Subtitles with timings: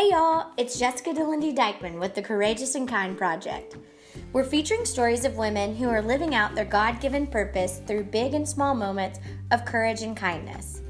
[0.00, 3.76] Hey y'all, it's Jessica DeLindy Dykeman with the Courageous and Kind Project.
[4.32, 8.32] We're featuring stories of women who are living out their God given purpose through big
[8.32, 10.80] and small moments of courage and kindness.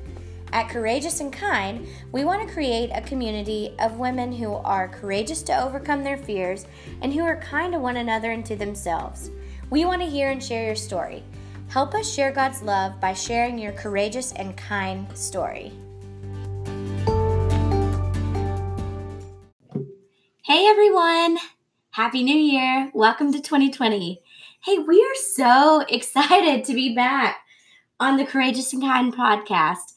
[0.53, 5.43] At Courageous and Kind, we want to create a community of women who are courageous
[5.43, 6.67] to overcome their fears
[7.03, 9.33] and who are kind to one another and to themselves.
[9.71, 11.25] We want to hear and share your story.
[11.67, 15.73] Help us share God's love by sharing your courageous and kind story.
[21.01, 21.39] Everyone!
[21.93, 22.91] Happy New Year!
[22.93, 24.21] Welcome to 2020.
[24.63, 27.39] Hey, we are so excited to be back
[27.99, 29.95] on the Courageous and Kind podcast.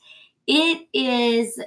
[0.48, 1.60] It is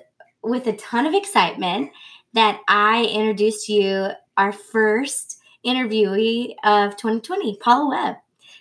[0.42, 1.90] with a ton of excitement
[2.32, 8.16] that I introduce you our first interviewee of 2020, Paula Webb.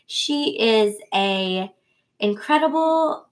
[0.08, 1.72] She is a
[2.20, 3.28] incredible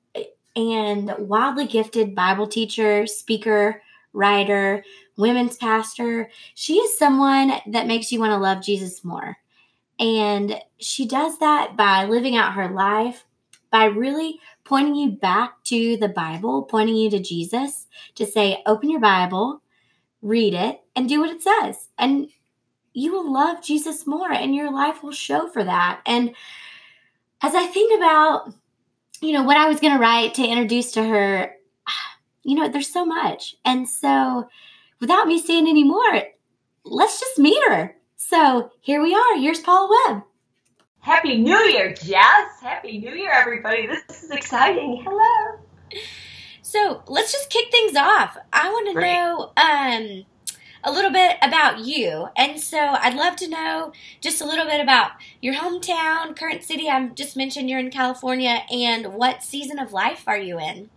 [0.55, 3.81] and wildly gifted Bible teacher, speaker,
[4.14, 4.86] writer,
[5.17, 6.30] women's pastor.
[6.56, 9.38] She is someone that makes you want to love Jesus more.
[10.00, 13.25] And she does that by living out her life,
[13.72, 18.89] by really pointing you back to the Bible, pointing you to Jesus to say, open
[18.89, 19.61] your Bible,
[20.22, 21.89] read it, and do what it says.
[21.98, 22.30] And
[22.94, 26.02] you will love Jesus more, and your life will show for that.
[26.05, 26.36] And
[27.42, 28.53] as I think about,
[29.22, 31.55] you know, what I was going to write to introduce to her,
[32.44, 33.55] you know, there's so much.
[33.66, 34.48] And so,
[35.03, 36.21] without me saying any more,
[36.85, 37.93] let's just meet her.
[38.15, 39.37] So here we are.
[39.37, 40.23] Here's Paula Webb.
[41.01, 42.61] Happy New Year, Jess.
[42.61, 43.85] Happy New Year, everybody.
[43.85, 45.03] This is exciting.
[45.05, 45.59] Hello.
[46.61, 48.37] So let's just kick things off.
[48.53, 50.25] I want to know um,
[50.85, 52.29] a little bit about you.
[52.37, 56.87] And so I'd love to know just a little bit about your hometown, current city.
[56.89, 60.89] I just mentioned you're in California, and what season of life are you in?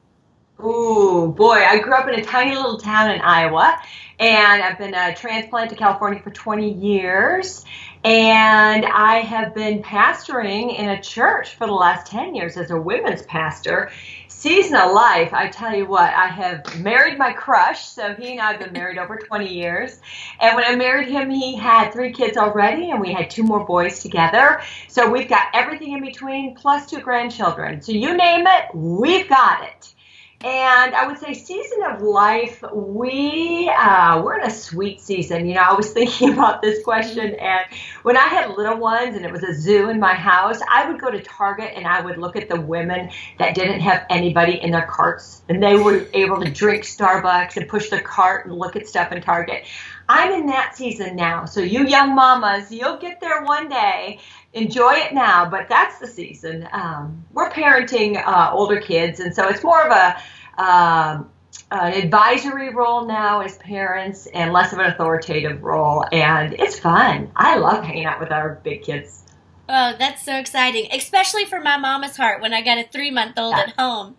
[0.65, 3.79] Ooh, boy, I grew up in a tiny little town in Iowa,
[4.19, 7.63] and I've been a transplant to California for 20 years.
[8.05, 12.81] And I have been pastoring in a church for the last 10 years as a
[12.81, 13.91] women's pastor.
[14.29, 17.85] Season of life, I tell you what, I have married my crush.
[17.85, 20.01] So he and I have been married over 20 years.
[20.41, 23.65] And when I married him, he had three kids already, and we had two more
[23.65, 24.63] boys together.
[24.89, 27.83] So we've got everything in between, plus two grandchildren.
[27.83, 29.95] So you name it, we've got it.
[30.43, 35.47] And I would say season of life, we uh, we're in a sweet season.
[35.47, 37.65] You know, I was thinking about this question, and
[38.03, 41.01] when I had little ones and it was a zoo in my house, I would
[41.01, 44.73] go to Target and I would look at the women that didn't have anybody in
[44.73, 48.77] their carts, and they were able to drink Starbucks and push their cart and look
[48.77, 49.65] at stuff in Target.
[50.09, 51.45] I'm in that season now.
[51.45, 54.21] So you young mamas, you'll get there one day.
[54.53, 56.69] Enjoy it now, but that's the season.
[56.73, 61.31] Um, we're parenting uh, older kids, and so it's more of a um,
[61.71, 66.05] an advisory role now as parents and less of an authoritative role.
[66.13, 67.31] And it's fun.
[67.35, 69.25] I love hanging out with our big kids.
[69.69, 73.37] Oh, that's so exciting, especially for my mama's heart when I got a three month
[73.37, 74.17] old at home.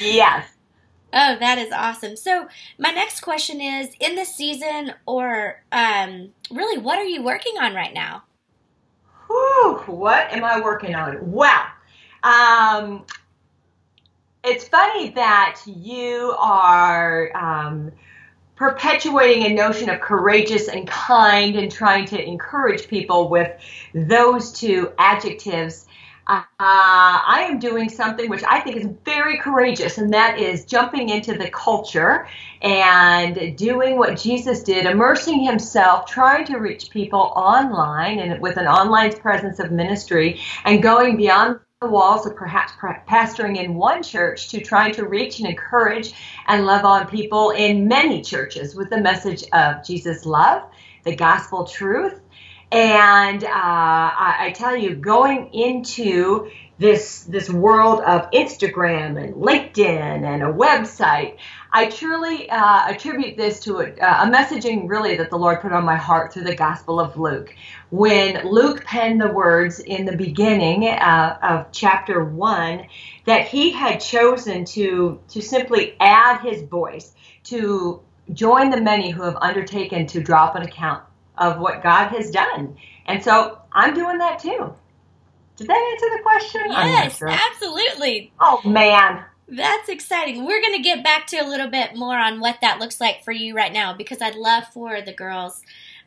[0.00, 0.48] Yes.
[1.12, 2.16] Oh, that is awesome.
[2.16, 7.54] So, my next question is in this season, or um, really, what are you working
[7.60, 8.24] on right now?
[9.28, 11.32] Whew, what am I working on?
[11.32, 11.64] Well,
[12.22, 13.04] um,
[14.44, 17.92] it's funny that you are um,
[18.56, 23.52] perpetuating a notion of courageous and kind and trying to encourage people with
[23.94, 25.85] those two adjectives.
[26.28, 31.08] Uh, I am doing something which I think is very courageous, and that is jumping
[31.08, 32.26] into the culture
[32.62, 38.66] and doing what Jesus did, immersing himself, trying to reach people online and with an
[38.66, 42.72] online presence of ministry, and going beyond the walls of perhaps
[43.06, 46.12] pastoring in one church to trying to reach and encourage
[46.48, 50.62] and love on people in many churches with the message of Jesus' love,
[51.04, 52.20] the gospel truth.
[52.72, 60.24] And uh, I, I tell you, going into this this world of Instagram and LinkedIn
[60.24, 61.38] and a website.
[61.72, 65.84] I truly uh, attribute this to a, a, messaging really that the Lord put on
[65.84, 67.54] my heart through the Gospel of Luke.
[67.90, 72.86] When Luke penned the words in the beginning uh, of chapter one,
[73.24, 77.14] that he had chosen to to simply add his voice
[77.44, 78.02] to
[78.32, 81.05] join the many who have undertaken to drop an account
[81.38, 82.76] of what God has done.
[83.06, 84.74] And so I'm doing that too.
[85.56, 86.60] Did that answer the question?
[86.70, 87.28] Yes, sure.
[87.28, 88.32] absolutely.
[88.40, 89.24] Oh man.
[89.48, 90.44] That's exciting.
[90.44, 93.22] We're going to get back to a little bit more on what that looks like
[93.22, 95.62] for you right now because I'd love for the girls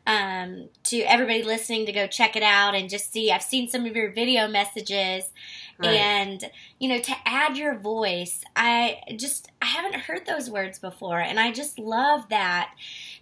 [0.06, 3.30] um, to everybody listening to go check it out and just see.
[3.30, 5.24] I've seen some of your video messages,
[5.78, 5.94] right.
[5.94, 8.42] and you know, to add your voice.
[8.56, 11.20] I just I haven't heard those words before.
[11.20, 12.74] And I just love that,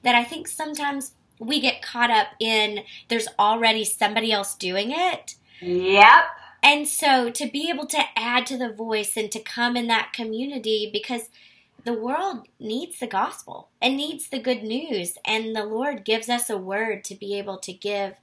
[0.02, 5.36] that I think sometimes we get caught up in there's already somebody else doing it.
[5.60, 6.24] Yep.
[6.62, 10.12] And so to be able to add to the voice and to come in that
[10.12, 11.30] community because
[11.84, 16.50] the world needs the gospel and needs the good news and the lord gives us
[16.50, 18.14] a word to be able to give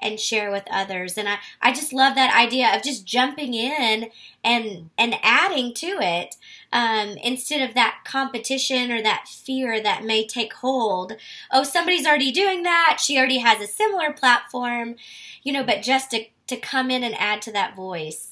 [0.00, 1.16] and share with others.
[1.16, 4.10] And i, I just love that idea of just jumping in
[4.42, 6.36] and and adding to it
[6.72, 11.14] um, instead of that competition or that fear that may take hold.
[11.50, 12.98] Oh somebody's already doing that.
[13.00, 14.96] She already has a similar platform
[15.42, 18.30] you know but just to, to come in and add to that voice.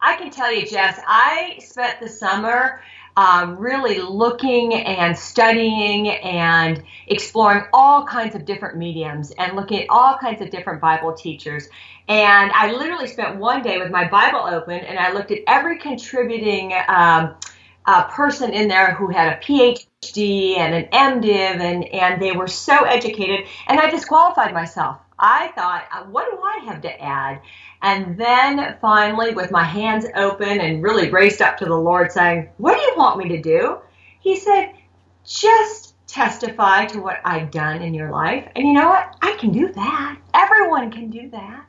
[0.00, 2.82] I can tell you jess i spent the summer
[3.16, 9.86] um, really looking and studying and exploring all kinds of different mediums and looking at
[9.88, 11.68] all kinds of different Bible teachers.
[12.08, 15.78] And I literally spent one day with my Bible open and I looked at every
[15.78, 17.36] contributing um,
[17.86, 22.48] uh, person in there who had a PhD and an MDiv and, and they were
[22.48, 24.98] so educated and I disqualified myself.
[25.18, 27.40] I thought, uh, what do I have to add?
[27.84, 32.48] And then finally, with my hands open and really raised up to the Lord, saying,
[32.56, 33.76] What do you want me to do?
[34.20, 34.72] He said,
[35.26, 38.48] Just testify to what I've done in your life.
[38.56, 39.14] And you know what?
[39.20, 40.16] I can do that.
[40.32, 41.66] Everyone can do that.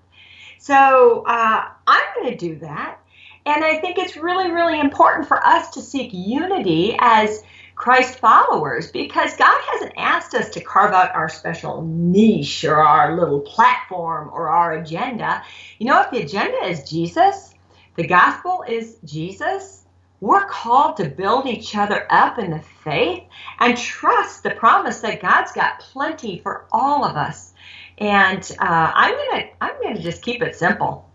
[0.57, 2.97] So uh, I'm going to do that.
[3.45, 7.43] And I think it's really, really important for us to seek unity as
[7.75, 13.15] Christ followers because God hasn't asked us to carve out our special niche or our
[13.17, 15.43] little platform or our agenda.
[15.77, 17.53] You know, if the agenda is Jesus,
[17.95, 19.85] the gospel is Jesus,
[20.21, 23.23] we're called to build each other up in the faith
[23.59, 27.53] and trust the promise that God's got plenty for all of us.
[27.97, 31.09] And uh, I'm gonna I'm gonna just keep it simple.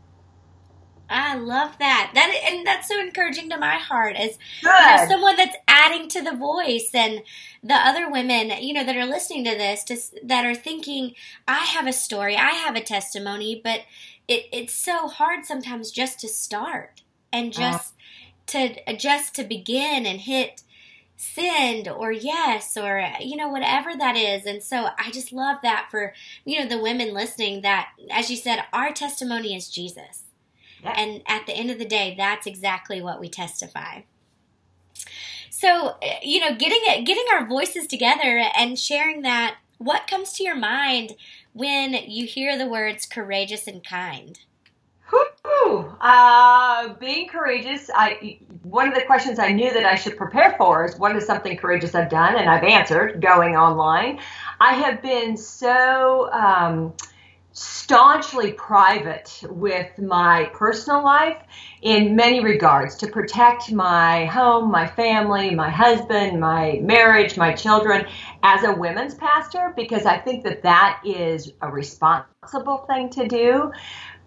[1.11, 2.13] I love that.
[2.15, 6.23] That and that's so encouraging to my heart as you know, someone that's adding to
[6.23, 7.23] the voice and
[7.63, 11.15] the other women, you know, that are listening to this, just that are thinking,
[11.49, 13.81] I have a story, I have a testimony, but
[14.29, 17.03] it, it's so hard sometimes just to start
[17.33, 17.73] and uh-huh.
[17.73, 17.95] just
[18.55, 20.63] uh, to just to begin and hit
[21.17, 25.87] send or yes or you know whatever that is and so i just love that
[25.91, 26.15] for
[26.47, 30.30] you know the women listening that as you said our testimony is jesus
[30.85, 34.03] and at the end of the day, that's exactly what we testify.
[35.51, 40.45] So, you know, getting it, getting our voices together and sharing that, what comes to
[40.45, 41.13] your mind
[41.53, 44.39] when you hear the words courageous and kind?
[45.11, 45.93] Whew.
[46.01, 50.85] Uh, being courageous, I one of the questions I knew that I should prepare for
[50.85, 54.21] is what is something courageous I've done, and I've answered going online.
[54.61, 56.93] I have been so um,
[57.53, 61.39] staunchly private with my personal life
[61.83, 68.07] in many regards to protect my home, my family, my husband, my marriage, my children
[68.43, 73.73] as a women's pastor because I think that that is a responsible thing to do.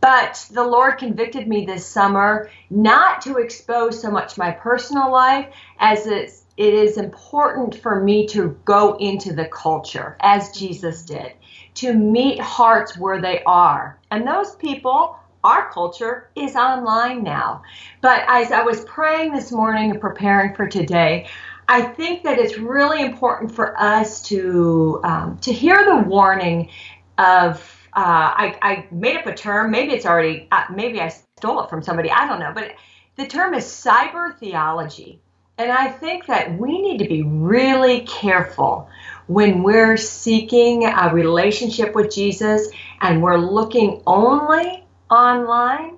[0.02, 5.48] But the Lord convicted me this summer not to expose so much my personal life
[5.80, 11.32] as it's, it is important for me to go into the culture as Jesus did
[11.76, 14.00] to meet hearts where they are.
[14.12, 17.64] And those people, our culture, is online now.
[18.02, 21.28] But as I was praying this morning and preparing for today,
[21.68, 26.70] I think that it's really important for us to um, to hear the warning
[27.18, 27.80] of.
[27.96, 29.70] Uh, I, I, made up a term.
[29.70, 30.48] Maybe it's already.
[30.52, 32.10] Uh, maybe I stole it from somebody.
[32.10, 32.52] I don't know.
[32.52, 32.74] But
[33.18, 35.22] the term is cyber theology,
[35.60, 38.90] and I think that we need to be really careful
[39.28, 42.70] when we're seeking a relationship with Jesus
[43.02, 45.98] and we're looking only online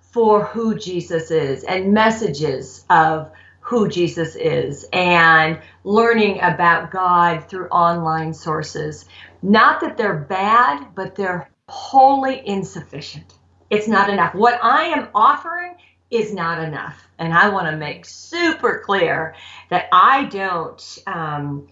[0.00, 7.68] for who Jesus is and messages of who Jesus is and learning about God through
[7.68, 9.06] online sources.
[9.42, 13.34] Not that they're bad, but they're wholly insufficient.
[13.70, 14.34] It's not enough.
[14.34, 15.76] What I am offering
[16.10, 17.02] is not enough.
[17.18, 19.34] And I want to make super clear
[19.70, 20.98] that I don't.
[21.06, 21.68] Um,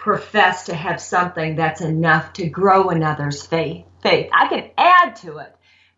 [0.00, 3.84] profess to have something that's enough to grow another's faith.
[4.02, 4.30] Faith.
[4.32, 5.54] I can add to it,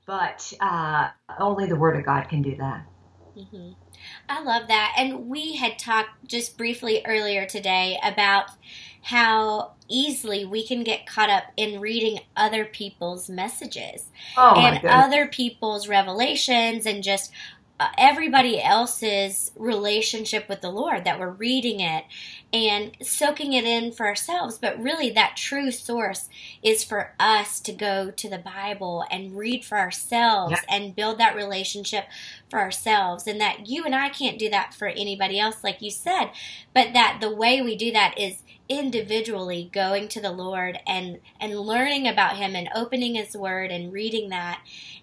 [0.07, 2.85] but uh, only the Word of God can do that.
[3.39, 3.71] Mm-hmm.
[4.29, 4.95] I love that.
[4.99, 8.51] And we had talked just briefly earlier today about
[9.03, 15.27] how easily we can get caught up in reading other people's messages oh and other
[15.27, 17.33] people's revelations and just
[17.83, 22.05] Uh, everybody else's relationship with the Lord, that we're reading it
[22.53, 24.57] and soaking it in for ourselves.
[24.57, 26.29] But really, that true source
[26.63, 30.77] is for us to go to the Bible and read for ourselves yeah.
[30.77, 32.05] and build that relationship
[32.49, 33.27] for ourselves.
[33.27, 36.31] And that you and I can't do that for anybody else, like you said,
[36.73, 41.59] but that the way we do that is individually going to the Lord and and
[41.59, 44.63] learning about him and opening his word and reading that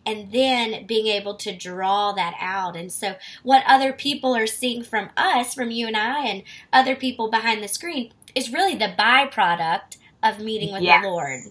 [0.09, 2.75] and then being able to draw that out.
[2.75, 6.95] And so what other people are seeing from us, from you and I and other
[6.95, 11.03] people behind the screen is really the byproduct of meeting with yes.
[11.03, 11.41] the Lord.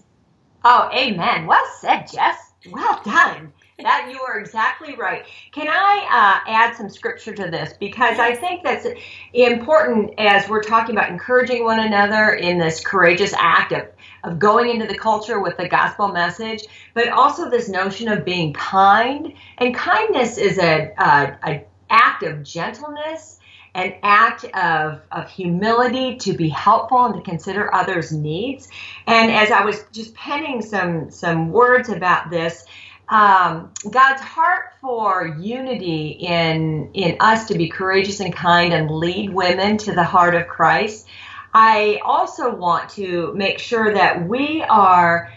[0.65, 1.45] Oh, amen.
[1.45, 2.37] Well said, Jess.
[2.69, 5.25] Well done that you are exactly right.
[5.51, 8.85] Can I uh, add some scripture to this because I think that's
[9.33, 13.87] important as we're talking about encouraging one another in this courageous act of
[14.23, 18.53] of going into the culture with the gospel message, but also this notion of being
[18.53, 19.33] kind.
[19.57, 23.39] And kindness is a, a, a act of gentleness,
[23.75, 28.67] an act of, of humility to be helpful and to consider others' needs.
[29.07, 32.65] And as I was just penning some some words about this,
[33.09, 39.33] um, God's heart for unity in in us to be courageous and kind and lead
[39.33, 41.07] women to the heart of Christ.
[41.53, 45.31] I also want to make sure that we are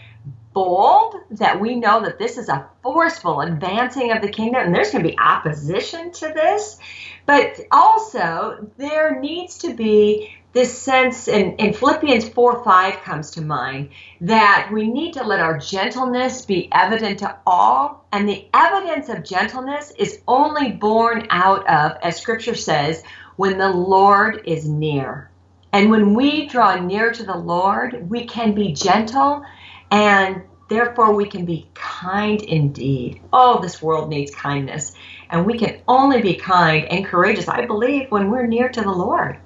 [0.53, 4.91] bold, that we know that this is a forceful advancing of the kingdom, and there's
[4.91, 6.77] going to be opposition to this.
[7.25, 13.41] But also, there needs to be this sense, and, and Philippians 4 5 comes to
[13.41, 13.89] mind,
[14.21, 18.05] that we need to let our gentleness be evident to all.
[18.11, 23.01] And the evidence of gentleness is only born out of, as scripture says,
[23.35, 25.31] when the Lord is near.
[25.73, 29.43] And when we draw near to the Lord, we can be gentle
[29.89, 33.21] and therefore we can be kind indeed.
[33.33, 34.93] Oh, this world needs kindness.
[35.31, 38.91] And we can only be kind and courageous, I believe, when we're near to the
[38.91, 39.39] Lord.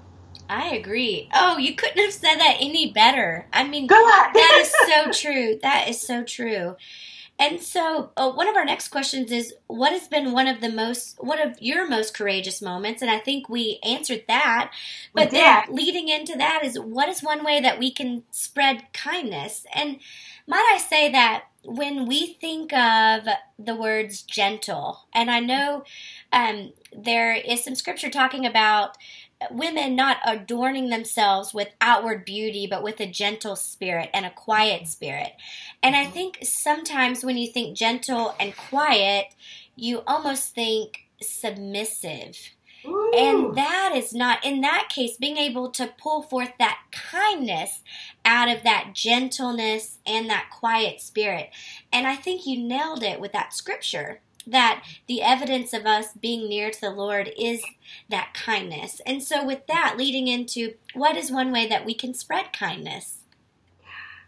[0.50, 1.30] I agree.
[1.34, 3.48] Oh, you couldn't have said that any better.
[3.54, 4.74] I mean, that is
[5.22, 5.60] so true.
[5.62, 6.76] That is so true.
[7.40, 10.72] And so, uh, one of our next questions is what has been one of the
[10.72, 13.04] most, one of your most courageous moments?
[13.04, 14.72] And I think we answered that.
[15.14, 19.68] But then leading into that is what is one way that we can spread kindness?
[19.72, 20.00] And
[20.48, 23.28] might I say that when we think of
[23.60, 25.84] the words gentle, and I know
[26.32, 28.98] um, there is some scripture talking about
[29.52, 34.88] women not adorning themselves with outward beauty, but with a gentle spirit and a quiet
[34.88, 35.34] spirit.
[35.84, 36.14] And I mm-hmm.
[36.14, 39.28] think sometimes when you think gentle and quiet,
[39.76, 42.36] you almost think submissive.
[42.86, 43.12] Ooh.
[43.16, 47.82] And that is not, in that case, being able to pull forth that kindness
[48.24, 51.50] out of that gentleness and that quiet spirit.
[51.92, 56.48] And I think you nailed it with that scripture that the evidence of us being
[56.48, 57.62] near to the Lord is
[58.10, 59.02] that kindness.
[59.06, 63.20] And so, with that, leading into what is one way that we can spread kindness?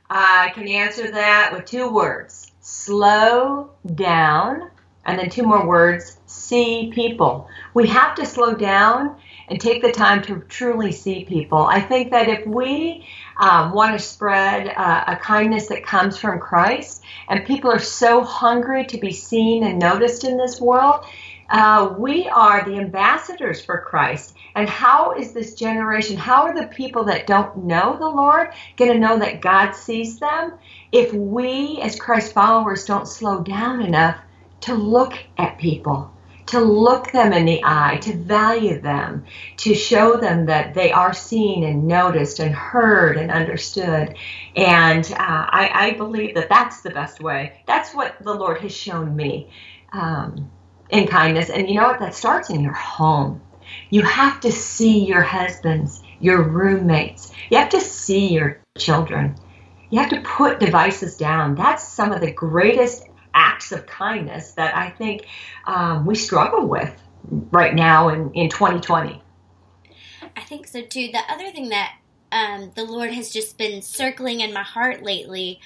[0.10, 4.70] I can answer that with two words slow down,
[5.06, 7.48] and then two more words see people.
[7.74, 9.16] We have to slow down
[9.48, 11.66] and take the time to truly see people.
[11.66, 13.08] I think that if we
[13.40, 18.22] um, want to spread uh, a kindness that comes from Christ, and people are so
[18.24, 21.06] hungry to be seen and noticed in this world,
[21.50, 24.36] uh, we are the ambassadors for Christ.
[24.56, 28.92] And how is this generation, how are the people that don't know the Lord going
[28.92, 30.54] to know that God sees them
[30.92, 34.18] if we, as Christ followers, don't slow down enough
[34.62, 36.12] to look at people?
[36.50, 39.26] To look them in the eye, to value them,
[39.58, 44.16] to show them that they are seen and noticed and heard and understood.
[44.56, 47.62] And uh, I, I, believe that that's the best way.
[47.68, 49.52] That's what the Lord has shown me
[49.94, 50.50] um,
[50.90, 51.52] in kindness.
[51.52, 52.00] And you know what?
[52.00, 53.42] That starts in your home.
[53.92, 57.32] You have to see your husbands, your roommates.
[57.52, 59.36] You have to see your children.
[59.92, 61.54] You have to put devices down.
[61.54, 65.26] That's some of the greatest acts of kindness that I think
[65.66, 66.94] um, we struggle with
[67.52, 69.22] right now in, in 2020.
[70.36, 71.10] I think so too.
[71.12, 71.96] The other thing that
[72.32, 75.60] um, the Lord has just been circling in my heart lately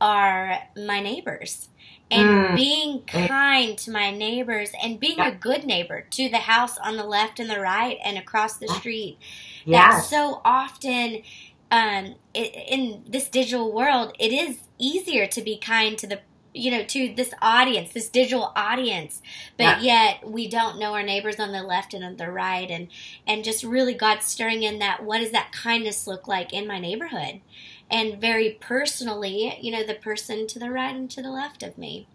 [0.00, 1.68] are my neighbors
[2.10, 2.56] and mm.
[2.56, 5.28] being kind to my neighbors and being yeah.
[5.28, 8.68] a good neighbor to the house on the left and the right and across the
[8.68, 9.18] street.
[9.64, 10.08] Yes.
[10.08, 11.22] That so often
[11.70, 16.20] um, in this digital world, it is easier to be kind to the
[16.56, 19.20] you know to this audience this digital audience
[19.56, 20.12] but yeah.
[20.14, 22.88] yet we don't know our neighbors on the left and on the right and
[23.26, 26.78] and just really god stirring in that what does that kindness look like in my
[26.78, 27.40] neighborhood
[27.90, 31.76] and very personally you know the person to the right and to the left of
[31.76, 32.08] me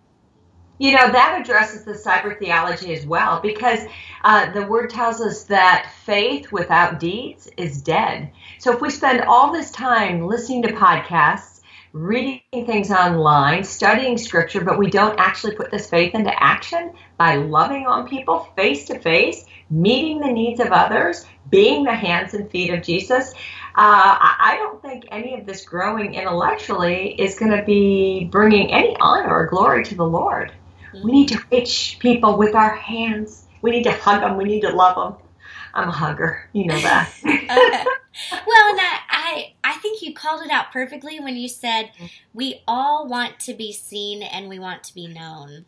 [0.80, 3.82] You know, that addresses the cyber theology as well because
[4.24, 8.32] uh, the word tells us that faith without deeds is dead.
[8.58, 11.61] So if we spend all this time listening to podcasts,
[11.94, 17.36] reading things online, studying scripture, but we don't actually put this faith into action by
[17.36, 22.50] loving on people face to face, meeting the needs of others, being the hands and
[22.50, 23.34] feet of Jesus,
[23.74, 28.98] uh, I don't think any of this growing intellectually is going to be bringing any
[29.00, 30.52] honor or glory to the Lord.
[30.94, 33.46] We need to reach people with our hands.
[33.62, 34.36] We need to hug them.
[34.36, 35.26] We need to love them.
[35.74, 36.50] I'm a hugger.
[36.52, 37.14] You know that.
[37.24, 39.00] well, and I,
[39.32, 42.06] I, I think you called it out perfectly when you said mm-hmm.
[42.34, 45.66] we all want to be seen and we want to be known.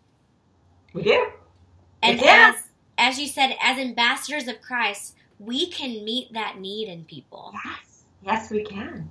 [0.94, 1.28] We do.
[2.02, 2.56] And as
[2.98, 7.54] as you said, as ambassadors of Christ, we can meet that need in people.
[7.66, 8.04] Yes.
[8.26, 9.10] Yes, we can.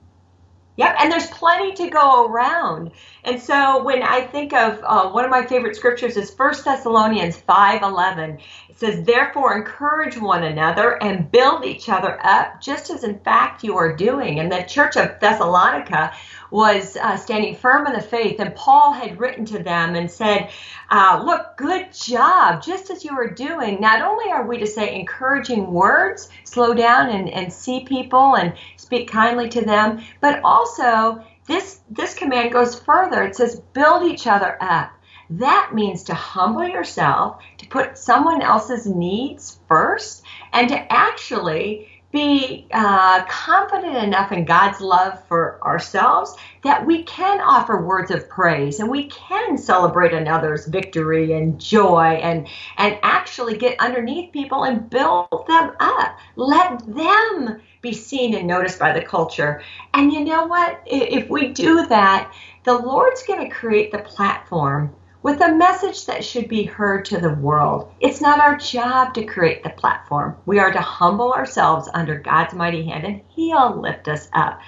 [0.76, 2.92] Yep, and there's plenty to go around.
[3.24, 7.36] And so when I think of uh, one of my favorite scriptures is 1 Thessalonians
[7.36, 8.38] 5:11.
[8.70, 13.62] It says, "Therefore encourage one another and build each other up, just as in fact
[13.62, 16.12] you are doing." And the church of Thessalonica
[16.52, 20.50] was uh, standing firm in the faith, and Paul had written to them and said,
[20.90, 23.80] uh, Look, good job, just as you are doing.
[23.80, 28.52] Not only are we to say encouraging words, slow down and, and see people and
[28.76, 33.22] speak kindly to them, but also this, this command goes further.
[33.22, 34.92] It says, Build each other up.
[35.30, 42.66] That means to humble yourself, to put someone else's needs first, and to actually be
[42.72, 48.78] uh, confident enough in God's love for ourselves that we can offer words of praise
[48.78, 54.88] and we can celebrate another's victory and joy and and actually get underneath people and
[54.90, 56.18] build them up.
[56.36, 59.62] Let them be seen and noticed by the culture.
[59.94, 60.80] And you know what?
[60.86, 62.32] If we do that,
[62.64, 67.18] the Lord's going to create the platform with a message that should be heard to
[67.18, 67.92] the world.
[68.00, 70.36] It's not our job to create the platform.
[70.46, 74.60] We are to humble ourselves under God's mighty hand and He'll lift us up.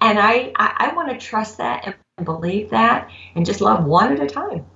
[0.00, 4.12] And I, I, I want to trust that and believe that and just love one
[4.12, 4.66] at a time.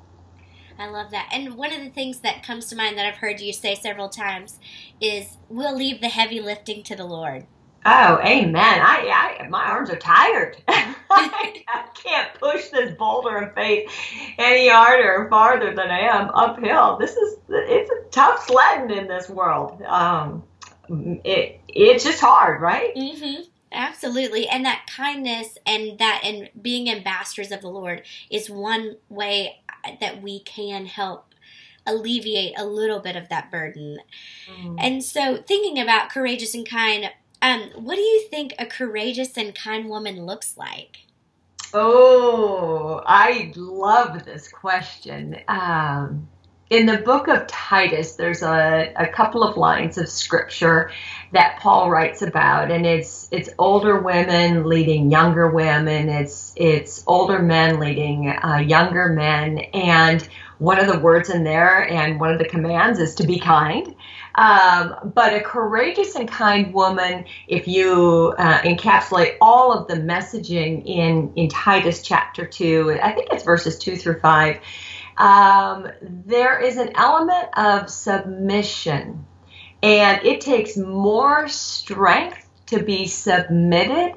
[0.78, 1.28] I love that.
[1.32, 4.08] And one of the things that comes to mind that I've heard you say several
[4.08, 4.61] times
[5.00, 7.47] is we'll leave the heavy lifting to the Lord.
[7.90, 8.80] Oh, amen.
[8.83, 10.59] I, I my arms are tired.
[10.68, 13.90] I can't push this boulder of faith
[14.37, 16.98] any harder or farther than I am uphill.
[16.98, 19.81] This is it's a tough sledding in this world.
[19.83, 20.42] Um,
[21.24, 22.94] it it's just hard, right?
[22.94, 23.44] Mm-hmm.
[23.72, 24.46] Absolutely.
[24.48, 29.62] And that kindness and that and being ambassadors of the Lord is one way
[30.01, 31.35] that we can help
[31.87, 33.98] alleviate a little bit of that burden.
[34.46, 34.77] Mm.
[34.79, 37.11] And so thinking about courageous and kind
[37.42, 40.98] um, what do you think a courageous and kind woman looks like?
[41.74, 45.37] Oh, I love this question.
[45.48, 46.29] Um,
[46.70, 50.90] in the book of Titus, there's a, a couple of lines of scripture
[51.33, 56.09] that Paul writes about, and it's it's older women leading younger women.
[56.09, 60.27] It's it's older men leading uh, younger men, and
[60.59, 63.94] one of the words in there and one of the commands is to be kind.
[64.38, 70.87] Um, but a courageous and kind woman, if you uh, encapsulate all of the messaging
[70.87, 74.61] in, in Titus chapter 2, I think it's verses 2 through 5,
[75.16, 79.27] um, there is an element of submission.
[79.83, 84.14] And it takes more strength to be submitted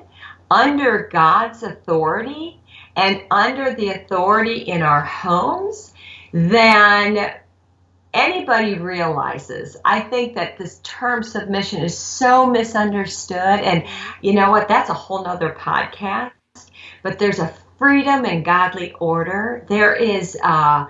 [0.52, 2.62] under God's authority
[2.96, 5.96] and under the authority in our homes
[6.32, 7.34] than
[8.14, 9.78] anybody realizes.
[9.84, 13.38] I think that this term submission is so misunderstood.
[13.38, 13.86] And
[14.22, 14.68] you know what?
[14.68, 16.32] That's a whole nother podcast.
[17.04, 19.66] But there's a freedom and godly order.
[19.68, 20.86] There is uh,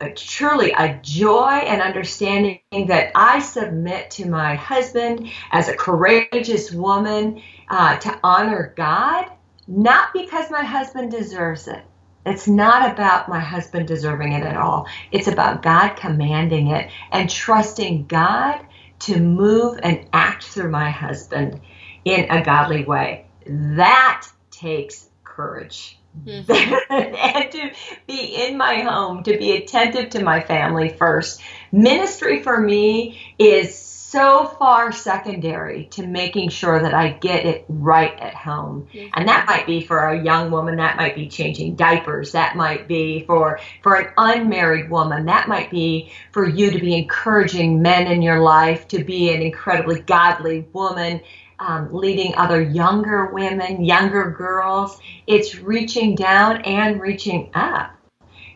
[0.00, 6.72] a, truly a joy and understanding that I submit to my husband as a courageous
[6.72, 9.30] woman uh, to honor God,
[9.66, 11.82] not because my husband deserves it
[12.26, 14.86] it's not about my husband deserving it at all.
[15.10, 18.64] It's about God commanding it and trusting God
[19.00, 21.60] to move and act through my husband
[22.04, 23.26] in a godly way.
[23.46, 25.98] That takes courage.
[26.26, 26.74] Mm-hmm.
[26.90, 27.70] and to
[28.06, 31.40] be in my home, to be attentive to my family first.
[31.72, 33.74] Ministry for me is
[34.10, 38.88] so far secondary to making sure that I get it right at home.
[38.92, 39.10] Mm-hmm.
[39.14, 42.88] And that might be for a young woman, that might be changing diapers, that might
[42.88, 48.08] be for for an unmarried woman, that might be for you to be encouraging men
[48.08, 51.20] in your life to be an incredibly godly woman.
[51.60, 54.98] Um, leading other younger women, younger girls.
[55.26, 57.99] It's reaching down and reaching up.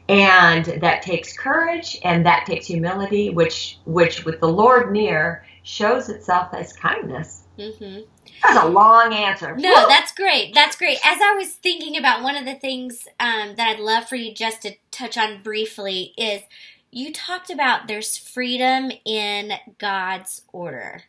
[0.08, 6.10] And that takes courage and that takes humility which which with the lord near shows
[6.10, 8.00] itself as kindness mm-hmm.
[8.42, 9.88] that's a long answer no Woo!
[9.88, 13.68] that's great that's great as i was thinking about one of the things um, that
[13.68, 16.42] i'd love for you just to touch on briefly is
[16.90, 21.04] you talked about there's freedom in god's order!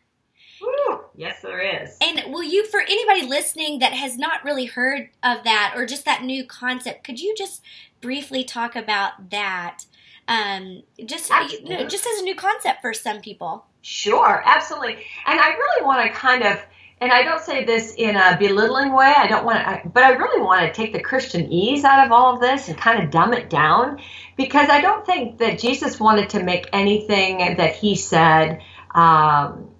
[1.16, 1.96] Yes, there is.
[2.00, 6.04] And will you, for anybody listening that has not really heard of that or just
[6.04, 7.62] that new concept, could you just
[8.00, 9.84] briefly talk about that?
[10.28, 13.64] Um, just you know, just as a new concept for some people.
[13.82, 15.04] Sure, absolutely.
[15.26, 16.58] And I really want to kind of,
[17.00, 19.14] and I don't say this in a belittling way.
[19.16, 22.34] I don't want to, but I really want to take the Christianese out of all
[22.34, 24.00] of this and kind of dumb it down,
[24.36, 28.60] because I don't think that Jesus wanted to make anything that he said.
[28.94, 29.70] Um,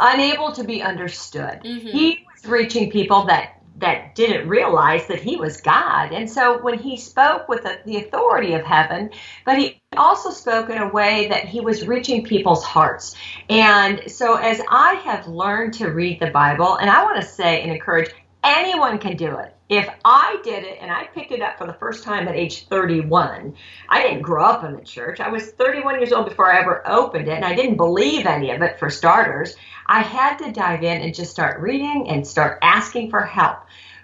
[0.00, 1.60] unable to be understood.
[1.64, 1.88] Mm-hmm.
[1.88, 6.12] He was reaching people that that didn't realize that he was God.
[6.12, 9.10] And so when he spoke with the, the, authority of heaven,
[9.44, 13.16] but he also spoke in a way that he was reaching people's hearts.
[13.50, 17.62] And so as I have learned to read the Bible, and I want to say
[17.62, 18.10] and encourage
[18.44, 19.54] anyone can do it.
[19.72, 22.66] If I did it and I picked it up for the first time at age
[22.66, 23.54] 31,
[23.88, 25.18] I didn't grow up in the church.
[25.18, 28.50] I was 31 years old before I ever opened it, and I didn't believe any
[28.50, 29.56] of it for starters.
[29.86, 33.60] I had to dive in and just start reading and start asking for help.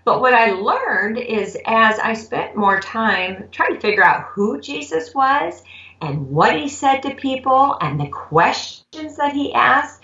[0.06, 4.62] But what I learned is as I spent more time trying to figure out who
[4.62, 5.62] Jesus was
[6.00, 10.02] and what he said to people and the questions that he asked,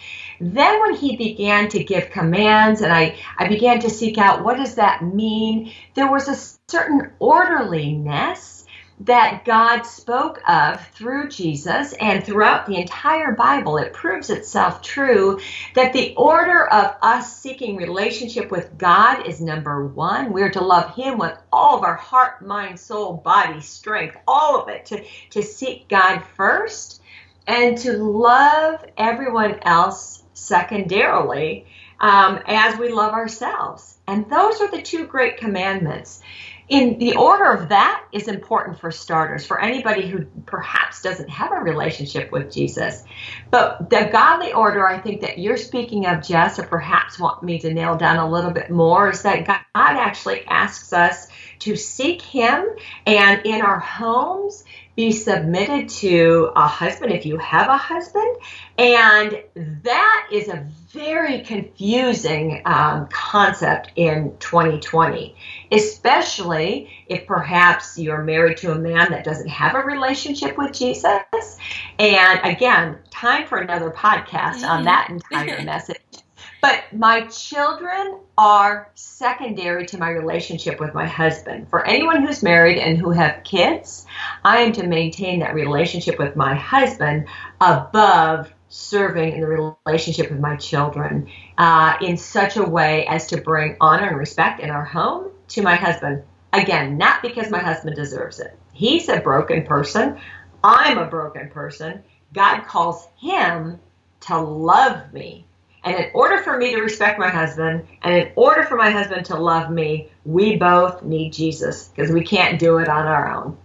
[0.52, 4.56] then when he began to give commands and I, I began to seek out what
[4.56, 6.36] does that mean, there was a
[6.68, 8.64] certain orderliness
[9.00, 13.76] that God spoke of through Jesus and throughout the entire Bible.
[13.76, 15.40] It proves itself true
[15.74, 20.32] that the order of us seeking relationship with God is number one.
[20.32, 24.68] We're to love Him with all of our heart, mind, soul, body, strength, all of
[24.68, 27.02] it, to, to seek God first
[27.46, 31.66] and to love everyone else secondarily
[32.00, 33.96] um, as we love ourselves.
[34.06, 36.22] And those are the two great commandments
[36.68, 41.52] in the order of that is important for starters for anybody who perhaps doesn't have
[41.52, 43.04] a relationship with jesus
[43.50, 47.58] but the godly order i think that you're speaking of jess or perhaps want me
[47.58, 52.22] to nail down a little bit more is that god actually asks us to seek
[52.22, 52.64] him
[53.06, 54.64] and in our homes
[54.96, 58.36] be submitted to a husband if you have a husband.
[58.78, 59.42] And
[59.82, 65.34] that is a very confusing um, concept in 2020,
[65.72, 71.58] especially if perhaps you're married to a man that doesn't have a relationship with Jesus.
[71.98, 74.84] And again, time for another podcast on mm-hmm.
[74.84, 75.98] that entire message.
[76.64, 81.68] But my children are secondary to my relationship with my husband.
[81.68, 84.06] For anyone who's married and who have kids,
[84.42, 87.26] I am to maintain that relationship with my husband
[87.60, 93.42] above serving in the relationship with my children uh, in such a way as to
[93.42, 96.22] bring honor and respect in our home to my husband.
[96.54, 98.58] Again, not because my husband deserves it.
[98.72, 100.18] He's a broken person.
[100.62, 102.02] I'm a broken person.
[102.32, 103.80] God calls him
[104.20, 105.44] to love me
[105.84, 109.26] and in order for me to respect my husband, and in order for my husband
[109.26, 113.56] to love me, we both need Jesus because we can't do it on our own.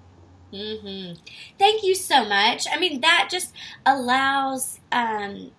[0.53, 1.13] Mm-hmm.
[1.58, 2.65] Thank you so much.
[2.71, 3.53] I mean, that just
[3.86, 5.51] allows, um,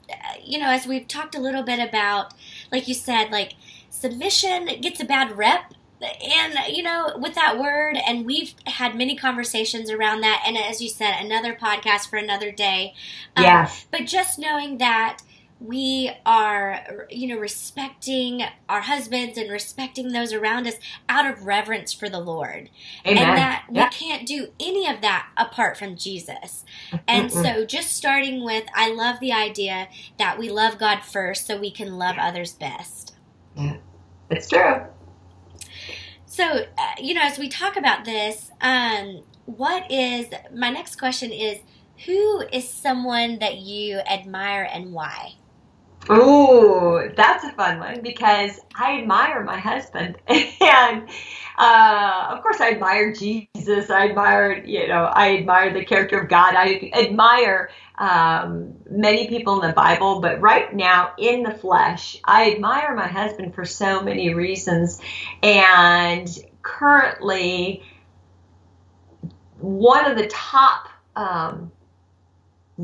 [0.45, 2.35] you know, as we've talked a little bit about,
[2.73, 3.55] like you said, like
[3.89, 5.75] submission gets a bad rep.
[6.03, 10.43] And, you know, with that word, and we've had many conversations around that.
[10.47, 12.95] And as you said, another podcast for another day.
[13.37, 13.71] Um, yeah.
[13.91, 15.19] But just knowing that
[15.61, 20.77] we are, you know, respecting our husbands and respecting those around us
[21.09, 22.71] out of reverence for the Lord.
[23.07, 23.19] Amen.
[23.19, 23.85] And that yeah.
[23.85, 26.65] we can't do any of that apart from Jesus.
[27.07, 31.59] And so just starting with, I love the idea that we love God first so
[31.59, 33.15] we can love others best.
[33.55, 33.77] Yeah,
[34.31, 34.87] it's true.
[36.25, 36.45] So,
[36.79, 41.59] uh, you know, as we talk about this, um, what is my next question is
[42.07, 45.35] who is someone that you admire and why?
[46.09, 51.09] Ooh, that's a fun one because I admire my husband, and
[51.59, 53.91] uh, of course I admire Jesus.
[53.91, 56.55] I admire, you know, I admire the character of God.
[56.57, 62.53] I admire um, many people in the Bible, but right now in the flesh, I
[62.53, 65.01] admire my husband for so many reasons,
[65.43, 66.29] and
[66.63, 67.83] currently
[69.59, 70.89] one of the top.
[71.15, 71.73] Um,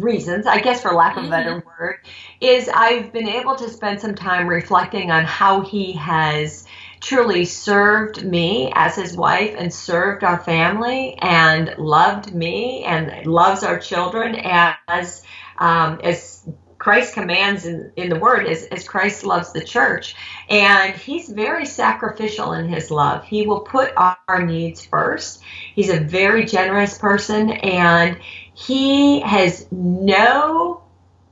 [0.02, 1.68] reasons, I guess for lack of a better mm-hmm.
[1.68, 1.98] word,
[2.40, 6.66] is I've been able to spend some time reflecting on how he has
[7.00, 13.62] truly served me as his wife and served our family and loved me and loves
[13.62, 15.22] our children as
[15.58, 16.46] um, as
[16.78, 20.14] Christ commands in, in the word as, as Christ loves the church.
[20.48, 23.24] And he's very sacrificial in his love.
[23.24, 25.42] He will put our needs first.
[25.74, 28.18] He's a very generous person and
[28.56, 30.82] he has no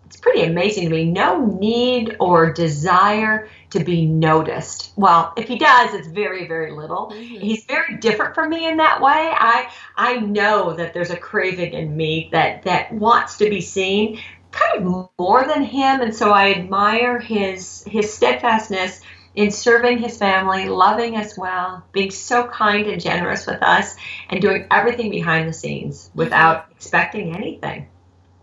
[0.05, 4.93] it's pretty amazing to me no need or desire to be noticed.
[4.95, 7.11] Well if he does it's very very little.
[7.11, 7.41] Mm-hmm.
[7.41, 9.11] he's very different from me in that way.
[9.11, 14.21] I i know that there's a craving in me that that wants to be seen
[14.51, 19.01] kind of more than him and so i admire his his steadfastness
[19.35, 23.97] in serving his family, loving us well, being so kind and generous with us,
[24.29, 27.88] and doing everything behind the scenes without expecting anything.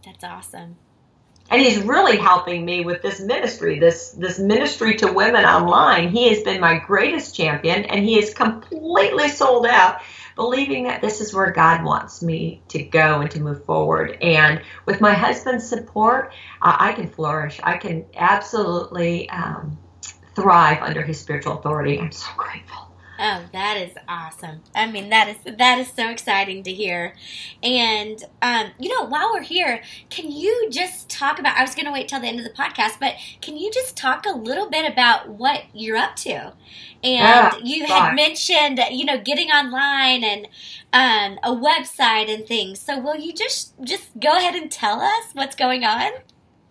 [0.06, 0.76] That's awesome.
[1.50, 6.10] And he's really helping me with this ministry, this this ministry to women online.
[6.10, 10.02] He has been my greatest champion, and he is completely sold out,
[10.36, 14.18] believing that this is where God wants me to go and to move forward.
[14.22, 17.60] And with my husband's support, uh, I can flourish.
[17.62, 19.30] I can absolutely.
[19.30, 19.78] Um,
[20.36, 22.00] thrive under his spiritual authority.
[22.00, 22.92] I'm so grateful.
[23.24, 24.62] Oh, that is awesome.
[24.74, 27.14] I mean, that is that is so exciting to hear.
[27.62, 31.56] And um, you know, while we're here, can you just talk about?
[31.56, 33.96] I was going to wait till the end of the podcast, but can you just
[33.96, 36.54] talk a little bit about what you're up to?
[37.04, 40.48] And you had mentioned, you know, getting online and
[40.92, 42.80] um, a website and things.
[42.80, 46.12] So, will you just just go ahead and tell us what's going on?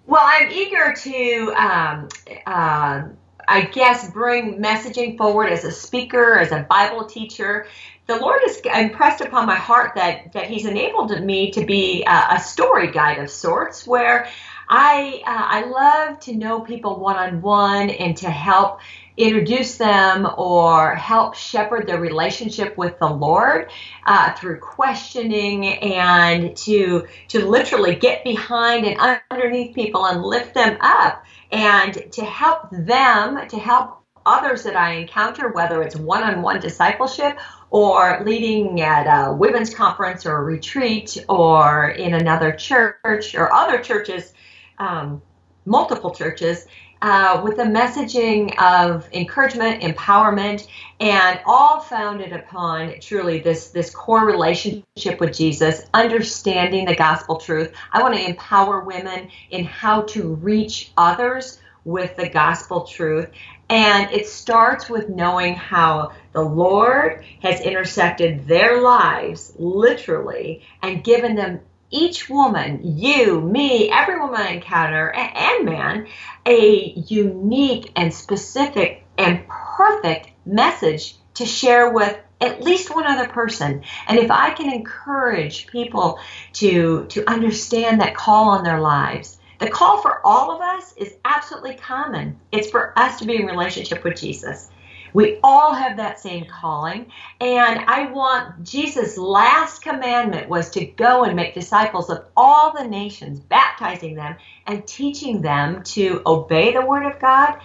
[0.09, 1.55] Well, I'm eager to.
[1.57, 2.09] Um,
[2.45, 3.03] uh,
[3.51, 7.67] I guess, bring messaging forward as a speaker, as a Bible teacher.
[8.07, 12.35] The Lord has impressed upon my heart that, that He's enabled me to be a,
[12.37, 14.29] a story guide of sorts where
[14.69, 18.81] I, uh, I love to know people one on one and to help
[19.17, 23.71] introduce them or help shepherd their relationship with the Lord
[24.07, 30.79] uh, through questioning and to to literally get behind and underneath people and lift them
[30.81, 36.43] up and to help them, to help others that I encounter, whether it's one on
[36.43, 37.39] one discipleship
[37.71, 43.79] or leading at a women's conference or a retreat or in another church or other
[43.79, 44.33] churches,
[44.79, 45.23] um,
[45.65, 46.67] multiple churches,
[47.03, 50.67] uh, with a messaging of encouragement, empowerment,
[51.01, 57.73] and all founded upon truly this this core relationship with Jesus, understanding the gospel truth.
[57.93, 63.31] I want to empower women in how to reach others with the gospel truth.
[63.71, 71.37] And it starts with knowing how the Lord has intersected their lives literally and given
[71.37, 76.07] them each woman, you, me, every woman I encounter, and man,
[76.47, 83.83] a unique and specific and perfect message to share with at least one other person.
[84.07, 86.19] And if I can encourage people
[86.55, 91.15] to, to understand that call on their lives, the call for all of us is
[91.25, 92.41] absolutely common.
[92.51, 94.71] It's for us to be in relationship with Jesus.
[95.13, 97.07] We all have that same calling.
[97.41, 102.87] And I want Jesus' last commandment was to go and make disciples of all the
[102.87, 107.59] nations, baptizing them and teaching them to obey the word of God.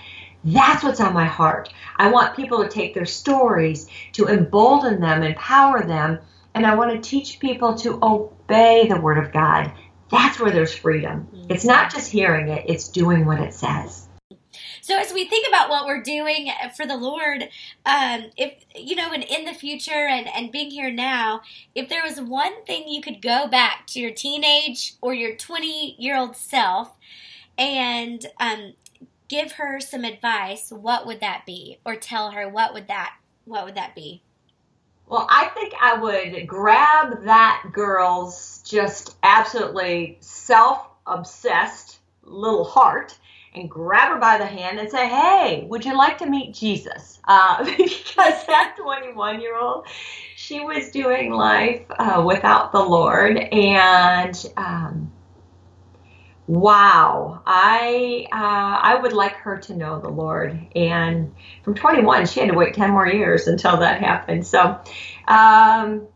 [0.43, 1.73] That's what's on my heart.
[1.97, 6.19] I want people to take their stories, to embolden them, empower them,
[6.53, 9.71] and I want to teach people to obey the word of God.
[10.11, 11.27] That's where there's freedom.
[11.49, 14.07] It's not just hearing it, it's doing what it says.
[14.85, 17.49] So as we think about what we're doing for the Lord,
[17.87, 21.41] um, if you know, and in the future and and being here now,
[21.73, 25.95] if there was one thing you could go back to your teenage or your twenty
[25.97, 26.91] year old self
[27.57, 28.73] and um,
[29.27, 31.79] give her some advice, what would that be?
[31.83, 34.21] Or tell her what would that what would that be?
[35.07, 43.17] Well, I think I would grab that girl's just absolutely self obsessed little heart
[43.57, 47.19] and grab her by the hand and say, Hey, would you like to meet Jesus?
[47.27, 49.87] Uh, because that 21 year old,
[50.35, 53.37] she was doing life uh, without the Lord.
[53.37, 55.11] And um,
[56.47, 60.59] wow, I, uh, I would like her to know the Lord.
[60.75, 64.45] And from 21, she had to wait 10 more years until that happened.
[64.45, 64.79] So,
[65.27, 66.07] um,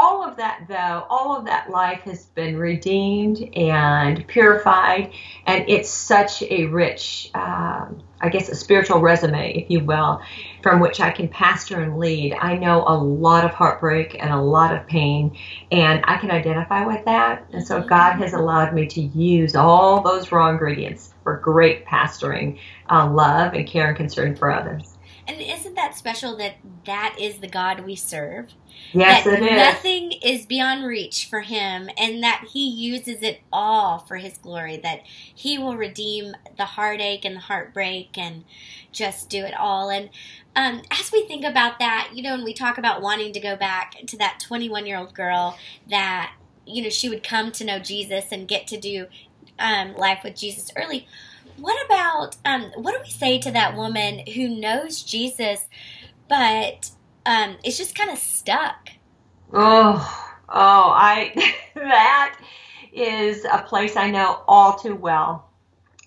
[0.00, 5.12] all of that, though, all of that life has been redeemed and purified,
[5.44, 10.22] and it's such a rich, um, I guess, a spiritual resume, if you will,
[10.62, 12.32] from which I can pastor and lead.
[12.34, 15.36] I know a lot of heartbreak and a lot of pain,
[15.72, 17.44] and I can identify with that.
[17.52, 22.60] And so God has allowed me to use all those raw ingredients for great pastoring,
[22.88, 24.97] uh, love, and care and concern for others.
[25.28, 28.54] And isn't that special that that is the God we serve?
[28.92, 29.50] Yes, that it is.
[29.54, 34.78] Nothing is beyond reach for him, and that he uses it all for his glory.
[34.78, 38.44] That he will redeem the heartache and the heartbreak and
[38.92, 39.90] just do it all.
[39.90, 40.10] And
[40.56, 43.56] um, as we think about that, you know, when we talk about wanting to go
[43.56, 46.34] back to that 21 year old girl that,
[46.66, 49.06] you know, she would come to know Jesus and get to do
[49.58, 51.06] um, life with Jesus early.
[51.60, 55.66] What about um, what do we say to that woman who knows Jesus,
[56.28, 56.90] but
[57.26, 58.90] um, is just kind of stuck?
[59.52, 62.38] Oh, oh, I that
[62.92, 65.48] is a place I know all too well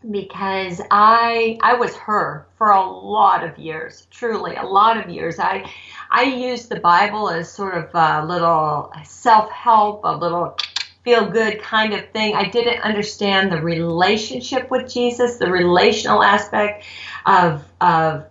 [0.10, 5.38] because I I was her for a lot of years, truly a lot of years.
[5.38, 5.70] I
[6.10, 10.56] I used the Bible as sort of a little self help, a little
[11.04, 12.36] feel good kind of thing.
[12.36, 16.86] I didn't understand the relationship with Jesus, the relational aspect
[17.26, 18.26] of of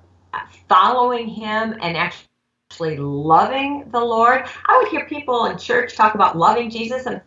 [0.68, 4.46] following him and actually loving the Lord.
[4.66, 7.20] I would hear people in church talk about loving Jesus and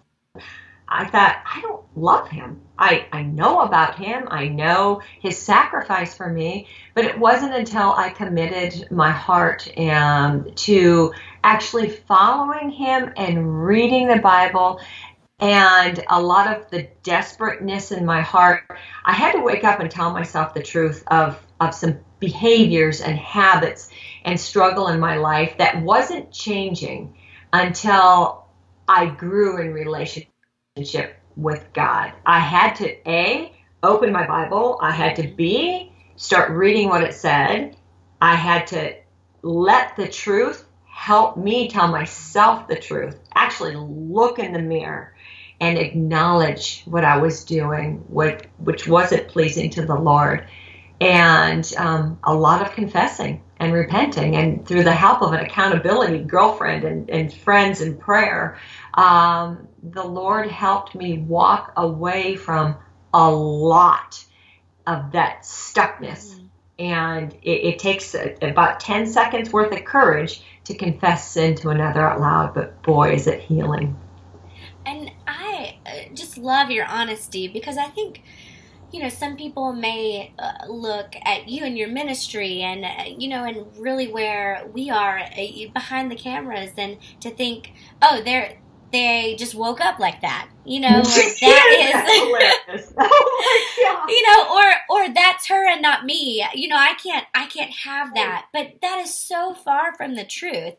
[0.87, 2.61] I thought, I don't love him.
[2.77, 4.27] I, I know about him.
[4.29, 6.67] I know his sacrifice for me.
[6.93, 14.07] But it wasn't until I committed my heart and to actually following him and reading
[14.07, 14.81] the Bible
[15.43, 18.63] and a lot of the desperateness in my heart,
[19.03, 23.17] I had to wake up and tell myself the truth of, of some behaviors and
[23.17, 23.89] habits
[24.23, 27.13] and struggle in my life that wasn't changing
[27.51, 28.45] until
[28.87, 32.13] I grew in relationship with God.
[32.25, 37.13] I had to A, open my Bible, I had to B, start reading what it
[37.13, 37.75] said,
[38.21, 38.95] I had to
[39.41, 45.12] let the truth help me tell myself the truth, actually look in the mirror
[45.63, 50.45] and acknowledge what I was doing, what which wasn't pleasing to the Lord,
[50.99, 56.19] and um, a lot of confessing and repenting, and through the help of an accountability
[56.19, 58.59] girlfriend and, and friends and prayer,
[58.95, 62.75] um, the Lord helped me walk away from
[63.13, 64.21] a lot
[64.85, 66.33] of that stuckness.
[66.33, 66.45] Mm-hmm.
[66.79, 71.69] And it, it takes a, about 10 seconds worth of courage to confess sin to
[71.69, 73.95] another out loud, but boy, is it healing.
[74.85, 75.11] And
[76.13, 78.23] just love your honesty because I think
[78.91, 83.27] you know some people may uh, look at you and your ministry and uh, you
[83.27, 88.57] know and really where we are uh, behind the cameras and to think oh they're
[88.91, 91.03] they just woke up like that you know or
[91.41, 96.45] that is oh you know or or that's her and not me.
[96.53, 98.45] You know i can't i can't have that.
[98.53, 100.75] But that is so far from the truth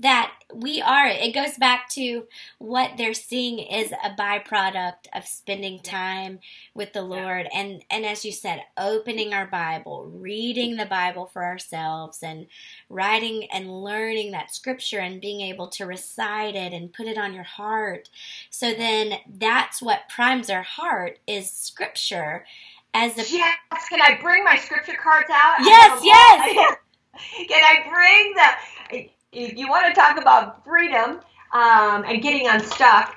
[0.00, 2.24] that we are it goes back to
[2.58, 6.38] what they're seeing is a byproduct of spending time
[6.72, 7.48] with the lord.
[7.52, 12.46] And and as you said opening our bible reading the bible for ourselves and
[12.88, 17.34] writing and learning that scripture and being able to recite it and put it on
[17.34, 18.08] your heart.
[18.50, 22.46] So then that's what primes our heart is scripture
[22.94, 23.56] as the yes.
[23.88, 25.56] Can i bring my scripture cards out?
[25.60, 26.76] Yes yes.
[27.48, 31.20] Can i bring the if you want to talk about freedom
[31.52, 33.14] um, and getting unstuck,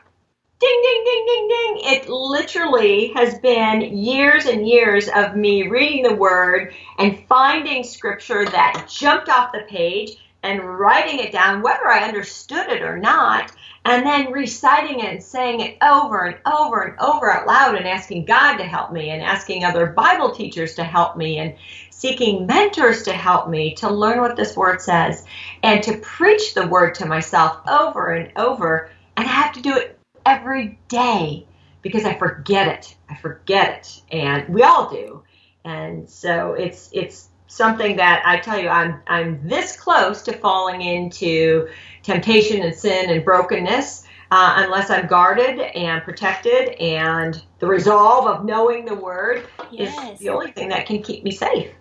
[0.59, 1.93] ding, ding, ding, ding, ding.
[1.93, 8.45] It literally has been years and years of me reading the word and finding scripture
[8.45, 13.51] that jumped off the page and writing it down, whether I understood it or not,
[13.85, 17.87] and then reciting it and saying it over and over and over out loud and
[17.87, 21.55] asking God to help me and asking other Bible teachers to help me and
[21.89, 25.23] seeking mentors to help me to learn what this word says
[25.63, 28.89] and to preach the word to myself over and over.
[29.17, 31.45] And I have to do it every day
[31.81, 32.95] because I forget it.
[33.09, 34.15] I forget it.
[34.15, 35.23] And we all do.
[35.63, 40.81] And so it's it's something that I tell you I'm I'm this close to falling
[40.81, 41.67] into
[42.01, 48.45] temptation and sin and brokenness uh, unless I'm guarded and protected and the resolve of
[48.45, 50.13] knowing the word yes.
[50.13, 51.71] is the only thing that can keep me safe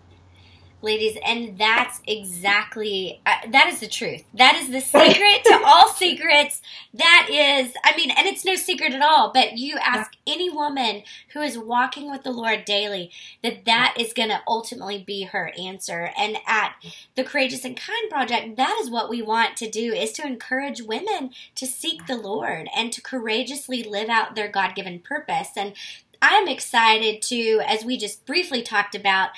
[0.83, 4.25] ladies and that's exactly uh, that is the truth.
[4.35, 6.63] That is the secret to all secrets.
[6.95, 11.03] That is i mean and it's no secret at all but you ask any woman
[11.33, 13.11] who is walking with the lord daily
[13.43, 16.11] that that is going to ultimately be her answer.
[16.17, 16.75] And at
[17.15, 20.83] the courageous and kind project that is what we want to do is to encourage
[20.83, 25.51] women to seek the lord and to courageously live out their god-given purpose.
[25.57, 25.75] And
[26.23, 29.31] I'm excited to, as we just briefly talked about,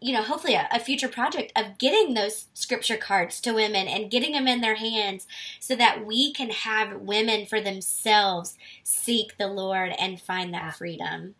[0.00, 4.10] you know, hopefully a, a, future project of getting those scripture cards to women and
[4.10, 5.26] getting them in their hands
[5.58, 11.34] so that we can have women for themselves seek the Lord and find that freedom.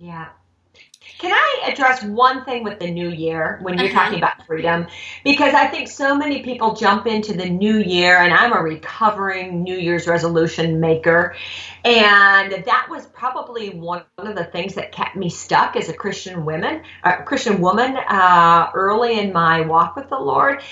[0.00, 0.30] Yeah.
[1.18, 3.98] Can I address one thing with the new year when you're Uh-huh.
[4.00, 4.88] talking about freedom?
[5.24, 9.62] Because I think so many people jump into the new year, and I'm a recovering
[9.62, 11.36] New Year's resolution maker.
[11.84, 16.44] And that was probably one of the things that kept me stuck as a Christian
[16.44, 20.62] woman, a Christian woman, uh, early in my walk with the Lord.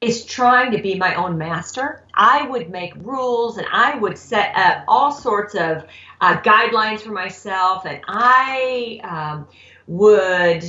[0.00, 2.02] Is trying to be my own master.
[2.14, 5.84] I would make rules and I would set up all sorts of
[6.22, 9.46] uh, guidelines for myself, and I um,
[9.90, 10.64] would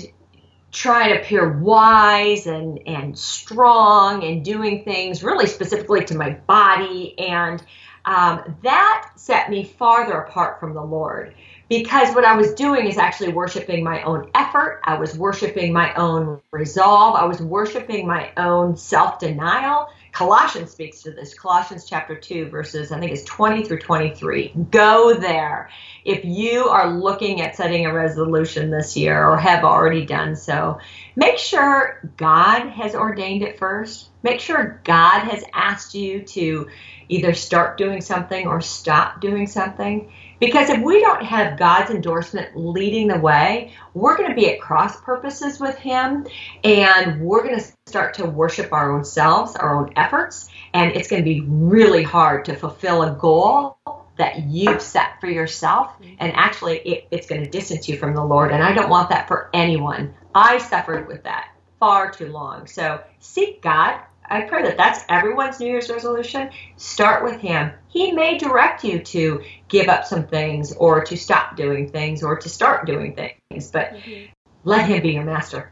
[0.71, 7.13] try to appear wise and and strong and doing things really specifically to my body.
[7.19, 7.63] And
[8.03, 11.35] um, that set me farther apart from the lord
[11.69, 14.81] because what i was doing is actually worshiping my own effort.
[14.83, 17.15] I was worshiping my own resolve.
[17.15, 21.33] I was worshiping my own self-denial colossians speaks to this.
[21.33, 25.69] Colossians chapter 2 verses i think it's 20 through 23 go there.
[26.03, 30.79] If you are looking at setting a resolution this year or have already done so,
[31.15, 34.09] make sure God has ordained it first.
[34.23, 36.67] Make sure God has asked you to
[37.11, 40.11] either start doing something or stop doing something.
[40.39, 44.59] Because if we don't have God's endorsement leading the way, we're going to be at
[44.59, 46.25] cross purposes with Him
[46.63, 51.09] and we're going to start to worship our own selves, our own efforts, and it's
[51.09, 53.77] going to be really hard to fulfill a goal
[54.17, 55.91] that you've set for yourself.
[55.99, 56.15] Mm-hmm.
[56.19, 59.09] And actually it, it's going to distance you from the lord and i don't want
[59.09, 60.13] that for anyone.
[60.33, 61.49] I suffered with that
[61.79, 62.67] far too long.
[62.67, 63.99] So seek god
[64.31, 68.99] i pray that that's everyone's new year's resolution start with him he may direct you
[68.99, 73.69] to give up some things or to stop doing things or to start doing things
[73.69, 74.29] but Mhm.
[74.63, 75.71] let him be your master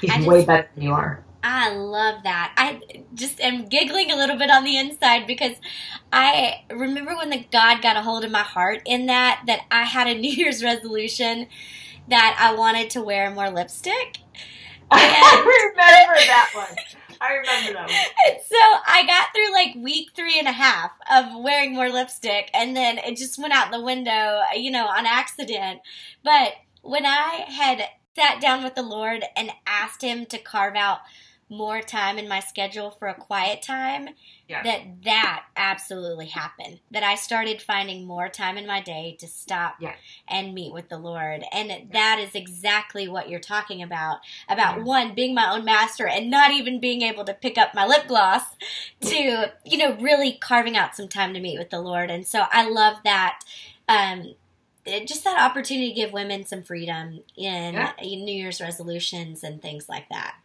[0.00, 2.52] he's just- way better than you are I love that.
[2.56, 2.80] I
[3.14, 5.54] just am giggling a little bit on the inside because
[6.12, 9.84] I remember when the God got a hold of my heart in that that I
[9.84, 11.46] had a New Year's resolution
[12.08, 14.18] that I wanted to wear more lipstick.
[14.90, 16.76] i remember that one
[17.20, 18.18] i remember that one
[18.48, 22.76] so I got through like week three and a half of wearing more lipstick, and
[22.76, 25.80] then it just went out the window, you know, on accident.
[26.24, 27.82] But when I had
[28.16, 31.00] sat down with the Lord and asked Him to carve out
[31.50, 34.10] more time in my schedule for a quiet time,
[34.48, 34.62] Yeah.
[34.62, 36.80] that that absolutely happened.
[36.90, 39.94] That I started finding more time in my day to stop Yeah.
[40.26, 41.44] and meet with the Lord.
[41.52, 44.20] And that is exactly what you're talking about.
[44.48, 44.82] About Yeah.
[44.84, 48.06] one, being my own master and not even being able to pick up my lip
[48.06, 48.44] gloss
[49.00, 52.10] to, you know, really carving out some time to meet with the Lord.
[52.10, 53.40] And so I love that.
[53.88, 54.34] Um,
[55.06, 57.92] just that opportunity to give women some freedom in Yeah.
[57.98, 60.36] in New Year's resolutions and things like that.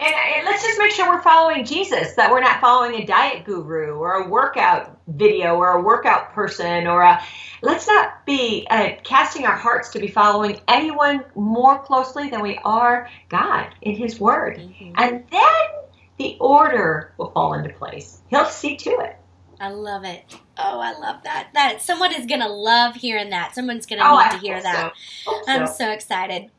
[0.00, 3.44] And, and let's just make sure we're following Jesus, that we're not following a diet
[3.44, 7.22] guru or a workout video or a workout person or a.
[7.60, 12.58] Let's not be uh, casting our hearts to be following anyone more closely than we
[12.64, 14.56] are God in His Word.
[14.56, 14.94] Mhm.
[14.96, 15.66] And then
[16.16, 18.22] the order will fall into place.
[18.28, 19.18] He'll see to it.
[19.60, 20.24] I love it.
[20.56, 21.48] Oh, I love that.
[21.52, 23.54] That someone is gonna love hearing that.
[23.54, 24.94] Someone's gonna Oh, need I to hear that.
[25.26, 25.32] so.
[25.46, 25.72] I'm so.
[25.74, 26.50] so excited.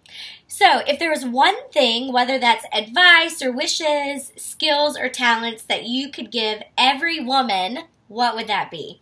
[0.54, 5.86] So, if there was one thing, whether that's advice or wishes, skills or talents that
[5.86, 9.02] you could give every woman, what would that be?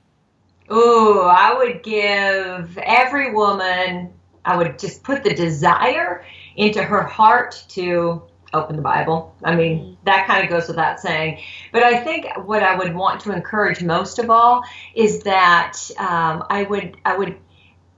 [0.72, 4.14] Ooh, I would give every woman,
[4.46, 6.24] I would just put the desire
[6.56, 8.22] into her heart to
[8.54, 9.36] open the Bible.
[9.44, 11.42] I mean, that kind of goes without saying.
[11.72, 16.44] But I think what I would want to encourage most of all is that um,
[16.48, 17.38] I would, I would,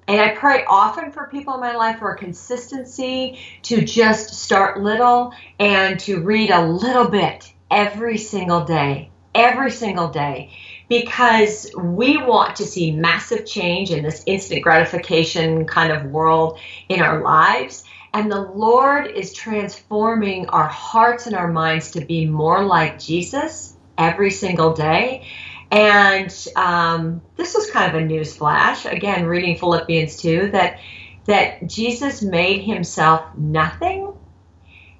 [0.08, 5.34] and I pray often for people in my life for consistency to just start little
[5.60, 10.52] and to read a little bit every single day, every single day
[10.92, 17.02] because we want to see massive change in this instant gratification kind of world in
[17.02, 17.86] our lives.
[18.14, 23.78] And the Lord is transforming our hearts and our minds to be more like Jesus
[23.98, 25.26] every single day.
[25.72, 28.86] And um, this was kind of a news flash.
[28.86, 30.80] Again, reading Philippians 2, that
[31.26, 34.14] that Jesus made himself nothing.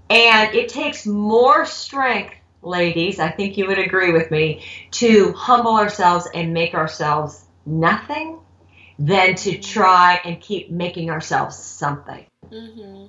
[0.10, 5.78] And it takes more strength ladies, I think you would agree with me, to humble
[5.78, 8.40] ourselves and make ourselves nothing
[9.00, 12.26] than to try and keep making ourselves something.
[12.52, 13.08] Mm-hmm.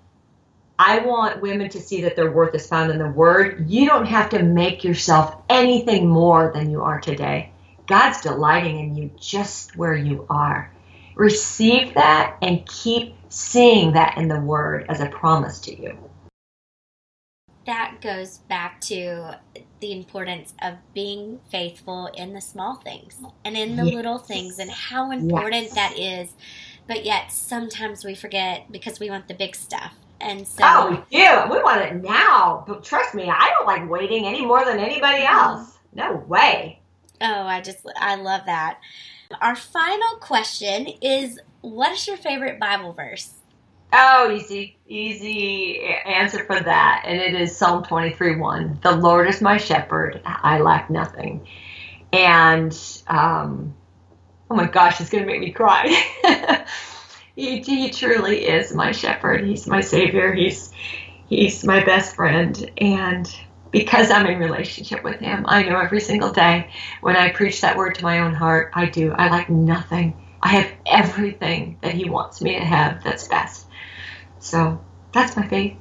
[0.78, 3.68] I want women to see that their worth is found in the Word.
[3.68, 7.51] You don't have to make yourself anything more than you are today.
[7.92, 10.72] God's delighting in you just where you are.
[11.14, 15.98] Receive that and keep seeing that in the Word as a promise to you.
[17.66, 19.36] That goes back to
[19.80, 23.94] the importance of being faithful in the small things and in the Yes.
[23.94, 25.74] little things and how important Yes.
[25.74, 26.34] that is
[26.86, 29.94] but yet sometimes we forget because we want the big stuff.
[30.20, 31.52] And so, oh, we do.
[31.52, 32.64] We want it now.
[32.66, 35.78] But trust me, I don't like waiting any more than anybody else.
[35.94, 36.81] No way.
[37.22, 38.80] Oh, I just, I love that.
[39.40, 43.34] Our final question is What is your favorite Bible verse?
[43.94, 47.04] Oh, easy, easy answer for that.
[47.06, 48.80] And it is Psalm 23 1.
[48.82, 51.46] The Lord is my shepherd, I lack nothing.
[52.12, 53.74] And, um,
[54.50, 55.86] oh my gosh, it's going to make me cry.
[57.36, 59.44] he, he truly is my shepherd.
[59.44, 60.32] He's my savior.
[60.32, 60.72] He's,
[61.28, 62.70] he's my best friend.
[62.78, 63.34] And
[63.72, 66.70] because I'm in relationship with him, I know every single day
[67.00, 69.12] when I preach that word to my own heart, I do.
[69.12, 70.14] I lack nothing.
[70.40, 73.66] I have everything that he wants me to have that's best.
[74.38, 75.76] So that's my faith.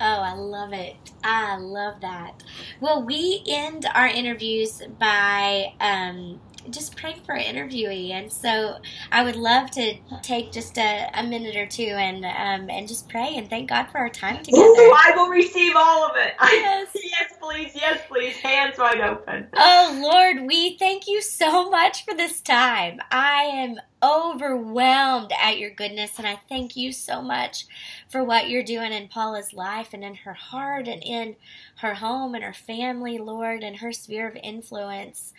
[0.00, 0.96] Oh, I love it.
[1.24, 2.42] I love that.
[2.80, 6.40] Well, we end our interviews by um,
[6.70, 8.76] just praying for an interviewee, and so
[9.12, 13.08] I would love to take just a, a minute or two and um, and just
[13.08, 14.64] pray and thank God for our time together.
[14.64, 16.34] Ooh, I will receive all of it.
[16.66, 16.88] Yes.
[16.94, 17.72] yes, please.
[17.74, 18.36] Yes, please.
[18.36, 19.48] Hands wide open.
[19.54, 23.00] Oh Lord, we thank you so much for this time.
[23.10, 27.66] I am overwhelmed at your goodness, and I thank you so much
[28.08, 31.36] for what you're doing in Paula's life and in her heart and in
[31.76, 35.32] her home and her family, Lord, and her sphere of influence.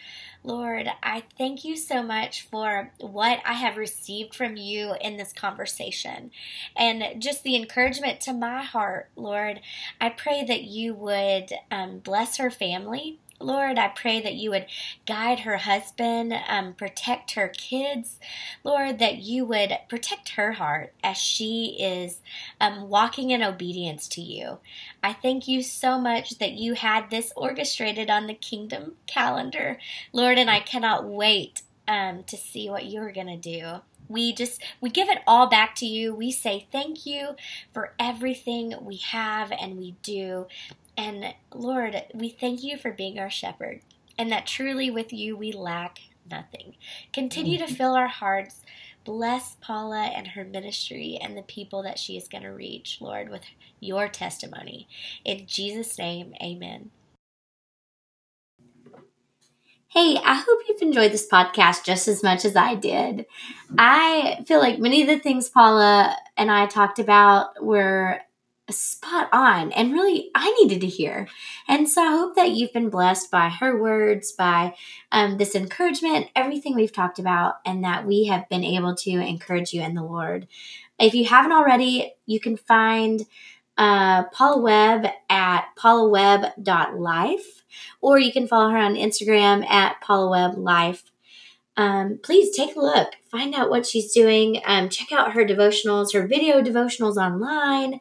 [0.43, 5.33] Lord, I thank you so much for what I have received from you in this
[5.33, 6.31] conversation
[6.75, 9.61] and just the encouragement to my heart, Lord.
[9.99, 13.19] I pray that you would um, bless her family.
[13.39, 14.65] Lord, I pray that you would
[15.05, 18.19] guide her husband, um, protect her kids.
[18.63, 22.21] Lord, that you would protect her heart as she is
[22.59, 24.57] um, walking in obedience to you.
[25.03, 29.77] I thank you so much that you had this orchestrated on the kingdom calendar,
[30.11, 34.61] Lord, and I cannot wait um, to see what you're going to do we just
[34.79, 37.35] we give it all back to you we say thank you
[37.73, 40.47] for everything we have and we do
[40.97, 43.81] and Lord, we thank you for being our shepherd,
[44.17, 46.75] and that truly with you we lack nothing.
[47.13, 47.75] Continue to mm-hmm.
[47.75, 48.61] fill our hearts.
[49.05, 53.29] Bless Paula and her ministry and the people that she is going to reach, Lord,
[53.29, 53.43] with
[53.79, 54.87] your testimony.
[55.23, 56.91] In Jesus' name, amen.
[59.89, 63.25] Hey, I hope you've enjoyed this podcast just as much as I did.
[63.77, 68.19] I feel like many of the things Paula and I talked about were
[68.69, 71.27] spot on and really I needed to hear.
[71.67, 74.75] And so I hope that you've been blessed by her words, by
[75.11, 79.73] um, this encouragement, everything we've talked about, and that we have been able to encourage
[79.73, 80.47] you in the Lord.
[80.99, 83.25] If you haven't already, you can find
[83.77, 87.63] uh, Paula Webb at paulawebb.life,
[88.01, 91.03] or you can follow her on Instagram at paulawebblife.
[91.77, 96.13] Um, please take a look, find out what she's doing, um, check out her devotionals,
[96.13, 97.99] her video devotionals online.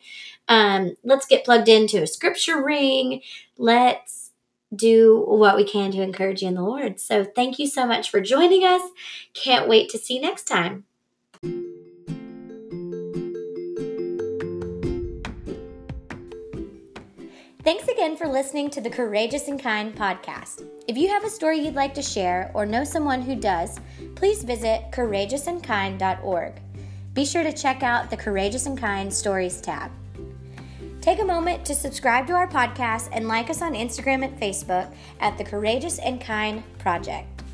[0.48, 3.22] Um, let's get plugged into a scripture ring.
[3.58, 4.30] Let's
[4.74, 7.00] do what we can to encourage you in the Lord.
[7.00, 8.82] So thank you so much for joining us.
[9.34, 10.84] Can't wait to see you next time.
[17.66, 20.64] Thanks again for listening to the Courageous and Kind podcast.
[20.86, 23.80] If you have a story you'd like to share or know someone who does,
[24.14, 26.52] please visit courageousandkind.org.
[27.12, 29.90] Be sure to check out the Courageous and Kind Stories tab.
[31.06, 34.92] Take a moment to subscribe to our podcast and like us on Instagram and Facebook
[35.20, 37.44] at the Courageous and Kind Project.